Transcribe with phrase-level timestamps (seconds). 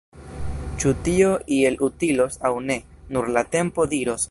[0.83, 1.27] Ĉu tio
[1.57, 2.79] iel utilos aŭ ne,
[3.17, 4.19] nur la tempo diros!